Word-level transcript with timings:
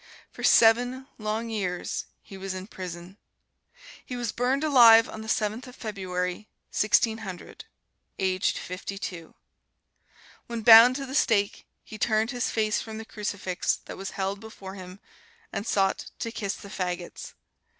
For 0.31 0.41
seven 0.43 1.05
long 1.19 1.51
years 1.51 2.05
he 2.23 2.35
was 2.35 2.55
in 2.55 2.65
prison. 2.65 3.19
He 4.03 4.15
was 4.15 4.31
burned 4.31 4.63
alive 4.63 5.07
on 5.07 5.21
the 5.21 5.29
Seventh 5.29 5.67
of 5.67 5.75
February, 5.75 6.49
Sixteen 6.71 7.19
Hundred, 7.19 7.65
aged 8.17 8.57
fifty 8.57 8.97
two. 8.97 9.35
When 10.47 10.63
bound 10.63 10.95
to 10.95 11.05
the 11.05 11.13
stake 11.13 11.67
he 11.83 11.99
turned 11.99 12.31
his 12.31 12.49
face 12.49 12.81
from 12.81 12.97
the 12.97 13.05
crucifix 13.05 13.75
that 13.85 13.95
was 13.95 14.09
held 14.17 14.39
before 14.39 14.73
him, 14.73 14.99
and 15.53 15.67
sought 15.67 16.09
to 16.17 16.31
kiss 16.31 16.55
the 16.55 16.69
fagots. 16.71 17.35